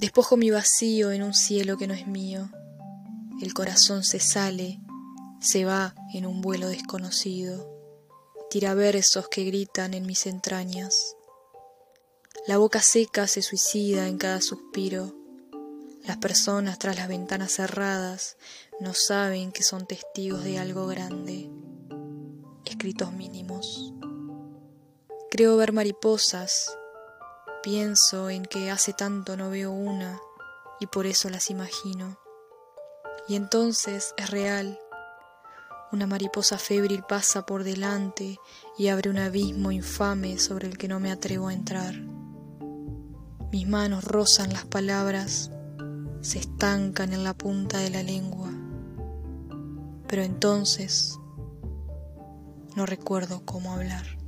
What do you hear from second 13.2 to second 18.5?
se suicida en cada suspiro. Las personas tras las ventanas cerradas